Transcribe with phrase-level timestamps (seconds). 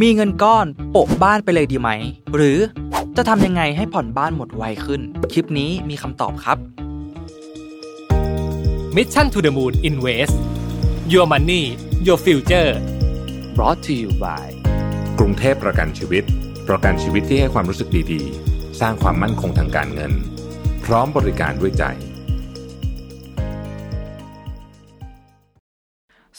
[0.00, 1.90] มีเงินก้อนโปะบ้านไปเลยดีไหม
[2.34, 2.58] หรือ
[3.16, 5.00] จะทำยังไงให้ผ่อนบ้านหมดไวขึ้น
[5.32, 6.58] คลิปนี้มีคำตอบครับ
[8.96, 10.34] Mission to the Moon Invest
[11.12, 11.62] Your Money
[12.06, 12.70] Your Future
[13.56, 14.46] brought to you by
[15.18, 16.24] กรุงเทพประกันชีวิต
[16.68, 20.12] ประกันชีวิตที่ให้ความรู้สึกดีๆ สร้างความมั่นคงทางการเงิน
[20.84, 21.84] พร้อมบริการด้วยใจ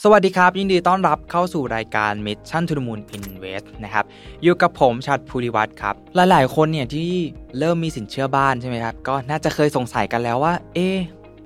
[0.06, 4.04] สวัสดีครับ ยินดีต้อนรับเข้าสู่รายการ Mission to the Moon Invest นะครับ
[4.42, 5.94] อยู่กับผมชัดภูริวัตรครับ
[6.30, 7.10] หลายๆ คนเนี่ยที่
[7.58, 10.78] เริ่มมีสินเชื่อบ้านใช่ไหมครับ ก็น่าจะเคยสงสัยกันแล้วว่า เอ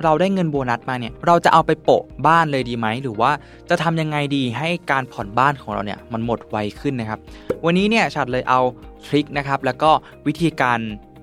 [0.02, 3.30] เราได้เงินโบนัสมาเนี่ย เราจะเอาไปโปะบ้านเลยดีไหม หรือว่า
[3.70, 7.20] จะทำยังไงดีให้การผ่อนบ้านของเราเนี่ยมันหมดไวขึ้นนะครับ
[7.64, 8.60] วันนี้เนี่ยชัดเลยเอา
[9.06, 9.90] ทริคนะครับแล้วก็
[10.26, 10.78] วิธีการ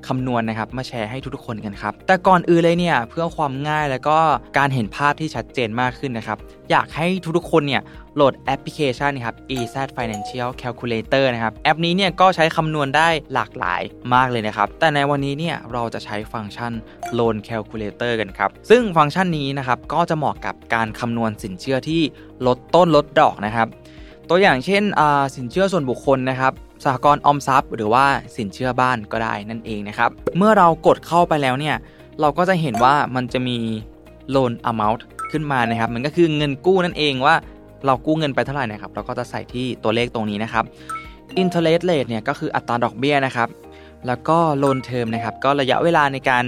[0.08, 4.18] คำนวณนะครับ มาแชร์ให้ทุกๆคนกันครับ แต่ก่อนอื่นเลยเนี่ยเพื่อความง่ายแล้วก็
[4.58, 6.38] การเห็นภาพที่ชัดเจนมากขึ้นนะครับ
[6.72, 7.82] อยากให้ทุกๆคนเนี่ย
[8.16, 13.82] โหลดแอปพลิเคชันนะครับ EZ Financial Calculator นะครับ แอปนี้เนี่ยก็ใช้คำนวณได้หลากหลาย
[14.13, 16.72] มากเลยนะครับ แต่ในวันนี้เนี่ยเราจะใช้ฟังก์ชัน
[17.18, 22.01] Loan Calculator กันครับ ซึ่งฟังก์ชันนี้นะครับก็จะเหมาะกับการคำนวณสินเชื่อที่
[22.48, 23.70] ลดต้นลดดอกนะครับ
[24.29, 24.84] ตัวอย่างเช่น
[25.35, 26.54] สินเชื่อส่วนบุคคลนะครับ
[26.86, 28.05] สหกรณ์ออมทรัพย์ หรือว่า
[28.36, 31.76] สินเชื่อบ้านก็ได้นั่นเองนะครับ เมื่อเรากดเข้าไปแล้วเนี่ย
[32.22, 33.58] เราก็จะเห็นว่ามันจะมี
[34.36, 37.36] loan amount ขึ้นมานะครับ มันก็คือเงินกู้นั่นเองว่า
[37.86, 40.63] เรากู้เงินไปเท่าไหร่นะครับ เราก็จะใส่ที่ตัวเลขตรงนี้นะครับ
[41.41, 43.50] interest rate เนี่ยก็คืออัตราดอกเบี้ยนะครับ
[44.08, 46.46] แล้วก็ loan term นะครับ ก็ระยะเวลาในการ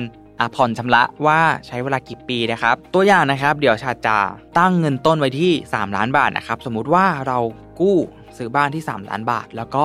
[0.56, 4.18] ผ่อนชำระว่าใช้เวลากี่ปีนะครับ ตัวอย่างนะครับ เดี๋ยวชาจะ
[4.60, 7.38] ตั้งเงินต้นไว้ที่ 3 ล้านบาทนะครับ สมมุติว่าเรา
[7.80, 7.98] กู้
[8.38, 9.84] ซื้อบ้านที่ 3 ล้านบาท แล้วก็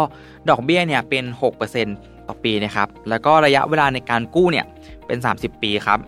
[0.48, 1.24] ดอกเบี้ยเนี่ยเป็น
[1.76, 4.66] 6%ต่อปีนะครับ แล้วก็ระยะเวลาในการกู้เนี่ย
[5.06, 6.00] เป็น 30 ปีครับ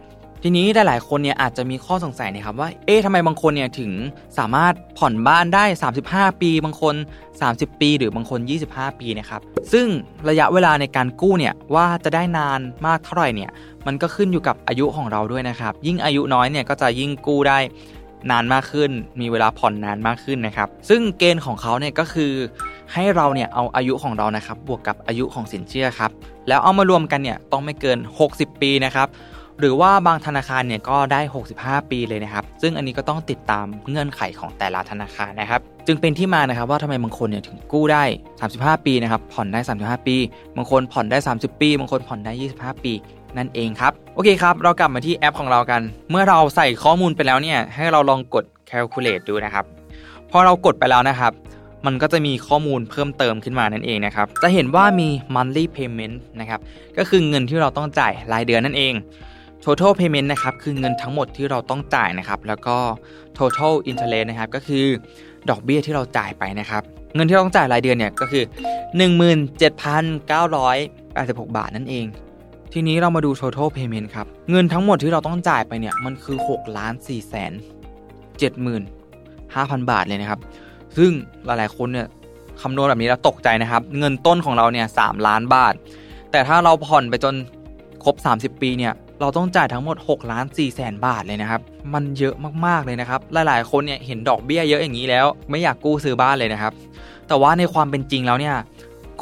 [0.47, 3.93] ทีนี้หลายๆคนเนี่ยอาจจะมีข้อสงสัยนะครับว่า เอ๊ะทำไมบางคนเนี่ยถึง
[4.39, 5.65] สามารถผ่อนบ้านได้
[6.05, 6.95] 35 ปี บางคน
[7.39, 9.41] 30 ปี หรือบางคน 25 ปีนะครับ
[9.73, 9.87] ซึ่ง
[10.29, 13.51] ระยะเวลาในการกู้เนี่ยว่าจะได้นานมากเท่าไหร่เนี่ย
[13.87, 17.59] มันก็ขึ้นอยู่กับอายุของเราด้วยนะครับ ยิ่งอายุน้อยเนี่ยก็จะยิ่งกู้ได้
[18.31, 18.91] นานมากขึ้น
[19.21, 22.33] มีเวลาผ่อนนานมากขึ้นนะครับ ซึ่งเกณฑ์ของเขาเนี่ยก็คือ
[22.93, 26.11] ให้เราเนี่ยเอาอายุของเรานะครับ บวกกับอายุของสินเชื่อครับ
[26.49, 27.99] แล้วเอามารวมกันเนี่ยต้องไม่เกิน
[28.31, 29.09] 60 ปีนะครับ
[29.61, 31.21] หรือว่าบางธนาคารเนี่ยก็ได้
[31.57, 38.05] 65 ปีเลยนะครับ ซึ่งอันนี้ก็ต้องติดตามเงื่อนไขของแต่ละธนาคารนะครับ จึงเป็นที่มานะครับว่าทำไมบางคนเนี่ยถึงกู้ได้
[38.45, 40.17] 35 ปีนะครับ ผ่อนได้ 35 ปี
[40.57, 42.93] บางคนผ่อนได้ 30 ปี บางคนผ่อนได้ 25 ปี
[43.39, 45.81] นั่นเองครับ โอเคครับ เรากลับมาที่แอปของเรากัน
[46.11, 49.65] เมื่อเราใส่ข้อมูลไปแล้วเนี่ย ให้เราลองกด calculate ดูนะครับ
[50.31, 51.33] พอเรากดไปแล้วนะครับ
[51.87, 56.61] มันก็จะมีข้อมูลเพิ่มเติมขึ้นมานั่นเองนะครับ จะเห็นว่ามี monthly payment นะครับ
[56.99, 58.95] ก็คือเงินที่เราต้องจ่ายรายเดือนนั่นเอง
[59.65, 62.77] total payment นะครับคือเงินทั้งหมดที่เราต้องจ่ายนะครับ แล้วก็
[63.39, 64.85] total interest นะครับก็คือ
[65.51, 66.83] ดอกเบี้ยที่เราจ่ายไปนะครับ
[67.15, 68.45] เงินที่เราต้องจ่ายรายเดือนเนี่ยก็คือ
[69.45, 72.07] 17,986 บาทนั่นเอง
[72.77, 77.53] ทีนี้เรามาดู total payment ครับ เงินทั้งหมดที่เราต้องจ่ายไปเนี่ย มันคือ6ล้าน4แสน
[78.07, 78.83] 7หมื่น
[79.37, 80.41] 5,000 บาทเลยนะครับ
[80.97, 81.11] ซึ่ง
[81.45, 82.07] หลายๆคนเนี่ย
[82.63, 85.75] คำนวณแบบนี้แล้วตกใจนะครับ เงินต้นของเราเนี่ย3ล้านบาท
[86.31, 87.35] แต่ถ้าเราผ่อนไปจน
[88.05, 91.61] ครบ 30 ปีเนี่ยเราต้องจ่ายทั้งหมด6ล้าน4แสนบาทเลยนะครับ
[91.95, 92.35] มันเยอะ
[92.67, 96.73] มากๆเลยนะครับ หลายๆ คนเนี่ยเห็นดอกเบี้ยเยอะอย่างนี้แล้ว ไม่อยากกู้ซื้อบ้านเลยนะครับ
[97.29, 98.57] แต่ว่าในความเป็นจริงแล้วเนี่ย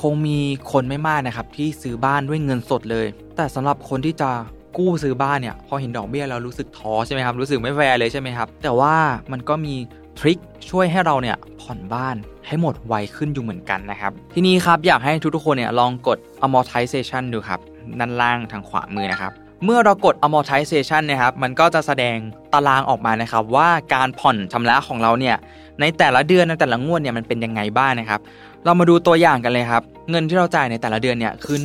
[0.01, 0.39] คงมี
[0.73, 4.31] คนไม่มากนะครับที่ซื้อบ้านด้วยเงินสดเลย แต่สำหรับคนที่จะ
[4.79, 8.95] กู้ซื้อบ้านเนี่ยพอเห็นดอกเบี้ยแล้วรู้สึกท้อใช่ไหมครับรู้สึกไม่แฟร์เลยใช่ไหมครับ แต่ว่า
[9.33, 9.75] มันก็มี
[10.19, 10.39] ทริค
[10.71, 12.17] ช่วยให้เราเนี่ยผ่อนบ้าน
[12.47, 17.61] ให้หมดไวขึ้นอยู่เหมือนกันนะครับ ทีนี้ครับอยากให้ทุกๆคนเนี่ยลองกด amortization ดูครับ
[17.99, 19.33] ด้านล่างทางขวามือนะครับ
[19.65, 22.17] เมื่อเรากด amortization นะครับ มันก็จะแสดง
[22.53, 25.37] ตารางออกมานะครับ ว่าการผ่อนชำระของเราเนี่ย
[25.81, 28.21] ในแต่ละเดือนในแต่ละงวดเนี่ยมันเป็นยังไงบ้างนะครับ
[28.65, 31.57] เรามาดูตัวอย่างกันเลยครับ เงินที่เราจ่ายในแต่ละเดือนเนี่ยคือ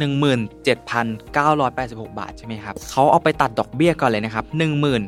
[0.85, 4.45] 17,986 บาทใช่ไหมครับเขาเอาไปตัดดอกเบี้ยก่อนเลยนะครับ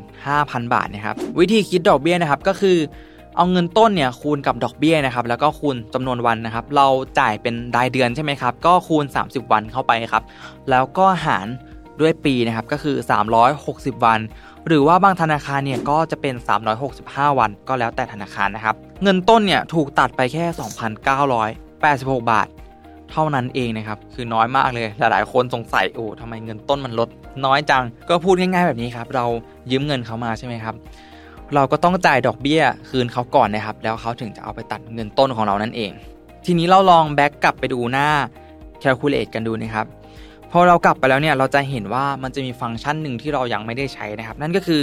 [0.04, 2.78] 15,000 บาทนะครับวิธีคิดดอกเบี้ยนะครับก็คือ
[3.36, 6.86] เอาเงินต้นเนี่ยคูณกับดอกเบี้ยนะครับแล้วก็คูณจำนวนวันนะครับ เรา
[7.18, 10.22] จ่ายเป็นรายเดือนใช่ไหมครับ ก็คูณ 30 วันเข้าไปครับ
[10.70, 11.46] แล้วก็หาร
[12.00, 12.96] ด้วยปีนะครับก็คือ
[13.50, 14.20] 360 วัน
[14.66, 16.34] หรือว่าบางธนาคารเนี่ยก็จะเป็น
[16.86, 22.48] 365 วันก็แล้วแต่ธนาคารนะครับ เงินต้นเนี่ยถูกตัดไปแค่ 2,900 86 บาท
[23.10, 27.08] เท่านั้นเองนะครับ คือน้อยมากเลย หลายๆ คนสงสัยโอ้ทำไมเงินต้นมันลด
[27.46, 29.26] น้อยจัง ก็พูดง่ายๆแบบนี้ครับ เรา
[29.70, 30.74] ยืมเงินเขามาใช่ไหมครับ
[31.54, 35.90] เราก็ต้องจ่ายดอกเบี้ยคืนเขาก่อนนะครับ แล้วเขาถึงจะเอาไปตัดเงินต้นของเรานั่นเอง
[36.44, 38.08] ทีนี้เราลองแบ็กกลับไปดูหน้า
[38.82, 39.86] calculate กันดูนะครับ
[40.50, 44.82] พอเรากลับไปแล้วเนี่ยเราจะเห็นว่ามันจะมีฟังก์ชันหนึ่งที่เรายังไม่ได้ใช้นะครับ นั่นก็คือ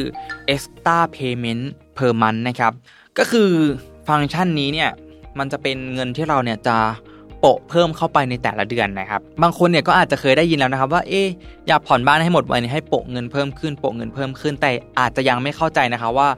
[0.53, 1.63] extra payment
[1.97, 2.73] per month นะครับ
[3.19, 3.49] ก็คือ
[4.07, 4.89] ฟังก์ชันนี้เนี่ย
[5.39, 6.77] มันจะเป็นเงินที่เราเนี่ยจะ
[7.39, 11.21] โปะเพิ่มเข้าไปในแต่ละเดือนนะครับ บางคนเนี่ยก็อาจจะเคยได้ยินแล้วนะครับว่า เอ๊
[11.67, 16.29] อยากผ่อนบ้านให้หมดวันนี้ให้โปะเงินเพิ่มขึ้นโปะเงินเพิ่มขึ้น แต่อาจจะยังไม่เข้าใจนะครับว่า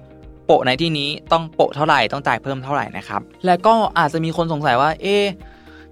[0.45, 5.17] โปะในที่นี้ต้องโปะเท่าไหร่ต้องจ่ายเพิ่มเท่าไหร่นะครับ แล้วก็อาจจะมีคนสงสัยว่า เอ๊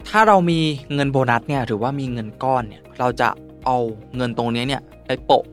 [0.07, 0.59] ถ้าเรามี
[0.93, 3.29] เงินโบนัสเนี่ยถือว่ามีเงินก้อนเนี่ยเราจะ
[3.65, 3.77] เอา
[4.15, 5.43] เงินตรงนี้เนี่ยไปโปะ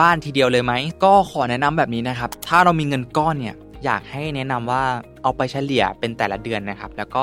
[0.00, 0.72] บ้านทีเดียวเลยไหม
[1.04, 4.82] ก็ขอแนะนำแบบนี้นะครับ ถ้าเรามีเงินก้อนเนี่ย อยากให้แนะนำว่า
[5.22, 7.22] เอาไปเฉลี่ยเป็นแต่ละเดือนนะครับ แล้วก็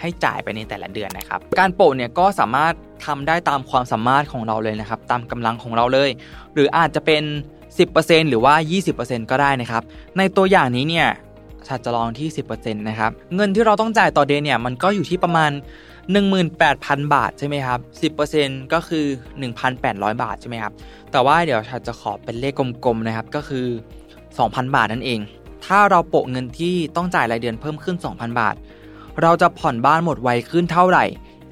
[0.00, 2.74] ให้จ่ายไปในแต่ละเดือนนะครับ การโปะเนี่ยก็สามารถ
[3.06, 6.10] ทำได้ตามความสามารถของเราเลยนะครับ ตามกำลังของเราเลย
[6.54, 7.22] หรืออาจจะเป็น
[7.76, 8.54] 10%หรือว่า
[8.92, 9.82] 20%ก็ได้นะครับ
[10.18, 11.08] ในตัวอย่างนี้เนี่ย
[11.68, 15.50] ชัดจะลองที่ 10%นะครับ เงินที่เราต้องจ่ายต่อเดือนเนี่ยมันก็อยู่ที่ประมาณ
[16.32, 17.80] 18,000 บาทใช่ไหมครับ
[18.22, 19.06] 10%ก็คือ
[19.64, 20.72] 1,800 บาทใช่ไหมครับ
[21.12, 22.54] แต่ว่าเดี๋ยวชัดจะขอเป็นเลข
[22.84, 23.66] กลมๆนะครับ ก็คือ
[24.20, 25.20] 2,000 บาทนั่นเอง
[25.66, 28.54] ถ้าเราโปะเงินที่ต้องจ่ายรายเดือนเพิ่มขึ้น 2,000 บาท
[29.22, 31.04] เราจะผ่อนบ้านหมดไวขึ้นเท่าไหร่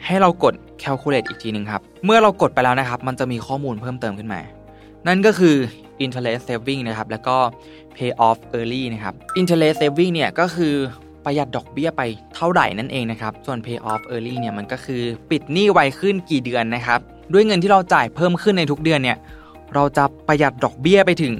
[0.06, 4.40] ให้เรากด calculate อีกทีหนึ่งครับ เมื่อเรากดไปแล้วนะครับ มันจะมีข้อมูลเพิ่มเติมขึ้นมา
[5.06, 5.56] นั่นก็คือ
[6.04, 7.36] interest saving นะครับ แล้วก็
[7.96, 10.74] pay off early นะครับ interest saving เนี่ยก็คือ
[11.24, 12.02] ประหยัดดอกเบี้ยไป
[12.34, 17.00] เท่าไหร่นั่นเองนะครับ ส่วน pay off early เนี่ยมันก็คือปิดหนี้ไวขึ้นกี่เดือนนะครับ
[17.32, 19.18] ด้วยเงินที่เราจ่ายเพิ่มขึ้นในทุกเดือนเนี่ย
[19.74, 21.34] เราจะประหยัดดอกเบี้ยไปถึง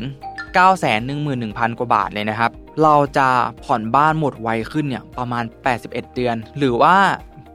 [0.86, 2.50] 911,000 กว่าบาทเลยนะครับ
[2.82, 3.28] เราจะ
[3.64, 6.96] ผ่อนบ้านหมดไวขึ้นเนี่ยประมาณ 81 เดือน หรือว่า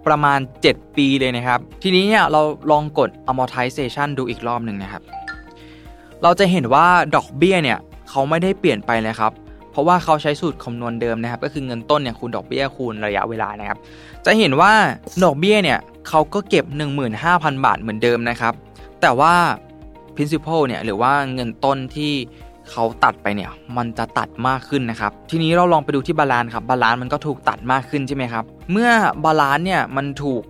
[0.07, 0.39] ประมาณ
[0.69, 2.41] 7 ปีเลยนะครับ ทีนี้เนี่ยเรา
[2.71, 5.03] ลองกด amortization ดูอีกรอบหนึ่งนะครับ
[6.23, 7.79] เราจะเห็นว่าดอกเบี้ยเนี่ย
[8.09, 9.31] เขาไม่ได้เปลี่ยนไปเลยครับ
[9.71, 13.79] เพราะว่าเขาใช้สูตรคำนวณเดิมนะครับ ก็คือเงินต้นเนี่ยคูณดอกเบี้ยคูณระยะเวลานะครับ
[14.25, 14.73] จะเห็นว่า
[15.23, 16.65] ดอกเบี้ยเนี่ยเขาก็เก็บ
[17.15, 18.53] 15,000 บาทเหมือนเดิมนะครับ
[19.01, 19.33] แต่ว่า
[20.15, 22.13] principal เนี่ยหรือว่าเงินต้นที่
[22.71, 28.89] เขาตัดไปเนี่ยมันจะตัดมากขึ้นนะครับ ทีนี้เราลองไปดูที่ balance ครับ balance มันก็ถูกตัดมากขึ้นใช่ไหมครับ เมื่อ
[29.25, 30.41] balance เนี่ยมันถูก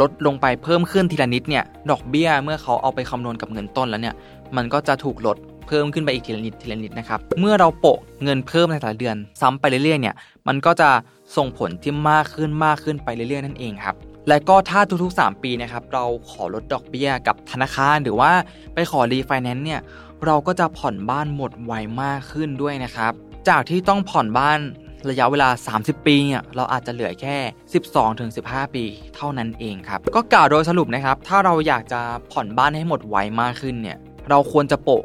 [0.00, 4.14] ลดลงไปเพิ่มขึ้นทีละนิดเนี่ยดอกเบี้ยเมื่อเขาเอาไปคำนวณกับเงินต้นแล้วเนี่ย
[4.56, 5.36] มันก็จะถูกลด
[5.66, 10.14] เพิ่มขึ้นไปอีกทีละนิดทีละนิดนะครับเมื่อเราโปะเงินเพิ่มในแต่ละเดือน ซ้ำไปเรื่อยๆเนี่ย
[10.48, 10.88] มันก็จะ
[11.36, 13.94] ส่งผลที่มากขึ้นมากขึ้นไปเรื่อยๆนั่นเองครับ
[14.28, 18.32] และก็ถ้าทุกๆ 3 ปีนะครับเราขอลดดอกเบี้ยกับธนาคาร หรือว่า
[18.74, 19.80] ไปขอรีไฟแนนซ์เนี่ย
[20.26, 21.72] เราก็จะผ่อนบ้านหมดไว
[22.02, 23.12] มากขึ้นด้วยนะครับ
[23.48, 24.58] จากที่ต้องผ่อนบ้าน
[25.10, 25.48] ระยะเวลา
[25.78, 27.36] 30 ปีเนี่ยเราอาจจะเหลือแค่
[28.06, 28.84] 12-15 ปี
[29.16, 32.00] เท่านั้นเองครับ ก็กล่าวโดยสรุปนะครับ ถ้าเราอยากจะ
[32.32, 33.98] ผ่อนบ้านให้หมดไวมากขึ้นเนี่ย
[34.30, 35.02] เราควรจะโปะ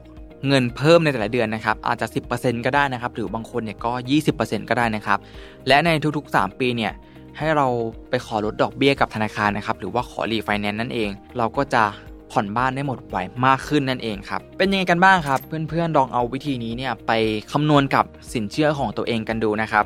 [0.47, 3.91] เงินเพิ่มในแต่ละเดือนนะครับ อาจจะ 10%ก็ได้นะครับ หรือบางคนเนี่ยก็
[4.31, 5.19] 20%ก็ได้นะครับ
[5.67, 6.93] และในทุกๆ 3 ปีเนี่ย
[7.37, 7.67] ให้เรา
[8.09, 11.83] ไปขอลดดอกเบี้ยกับธนาคารนะครับหรือว่าขอรีไฟแนนซ์นั่นเอง เราก็จะ
[12.31, 15.39] ผ่อนบ้านได้หมดไวมากขึ้นนั่นเองครับ เป็นยังไงกันบ้างครับ
[15.69, 17.11] เพื่อนๆลองเอาวิธีนี้เนี่ยไป
[17.51, 19.85] คำนวณกับสินเชื่อของตัวเองกันดูนะครับ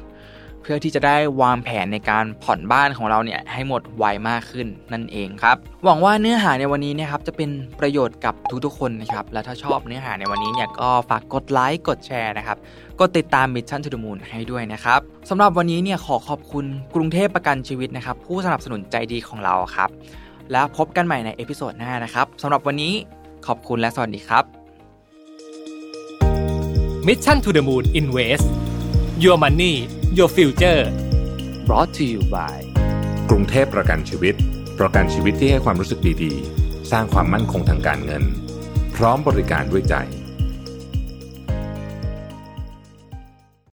[0.70, 7.50] พื่อที่จะได้วางแผนในการผ่อนบ้านของเราเนี่ยให้หมดไวมากขึ้นนั่นเองครับ หวังว่าเนื้อหาในวันนี้นะครับจะเป็น
[7.80, 8.36] ประโยชน์กับ
[8.66, 12.58] ทุกๆคนนะครับ และถ้าชอบเนื้อหาในวันนี้เนี่ยก็ฝากกดไลค์กดแชร์นะครับ
[13.00, 15.00] กดติดตาม Mission to the Moon ให้ด้วยนะครับ
[15.30, 16.66] สำหรับวันนี้เนี่ยขอขอบคุณ
[16.96, 19.90] กรุงเทพประกันชีวิตนะครับ ผู้สนับสนุนใจดีของเราครับ
[20.52, 22.94] แล้วพบกันใหม่ใน episode หน้านะครับสำหรับวันนี้
[23.48, 24.44] ขอบคุณและสวัสดีครับ
[27.08, 28.46] Mission to the Moon Invest
[29.24, 29.76] Your Money
[30.12, 30.90] Your Future
[31.66, 32.58] brought to you by
[33.30, 34.36] กรุงเทพประกันชีวิต
[34.80, 38.24] ประกันชีวิตที่ให้ความรู้สึกดีๆ สร้างความมั่นคงทางการเงิน
[38.96, 39.96] พร้อมบริการด้วยใจ